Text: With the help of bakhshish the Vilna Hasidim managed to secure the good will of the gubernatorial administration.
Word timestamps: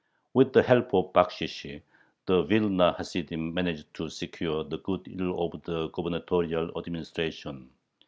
With 0.33 0.53
the 0.53 0.63
help 0.63 0.95
of 0.95 1.13
bakhshish 1.13 1.79
the 2.25 2.41
Vilna 2.41 2.93
Hasidim 2.97 3.53
managed 3.53 3.93
to 3.93 4.09
secure 4.09 4.63
the 4.63 4.79
good 4.79 5.05
will 5.21 5.45
of 5.45 5.61
the 5.61 5.89
gubernatorial 5.89 6.75
administration. 6.75 7.69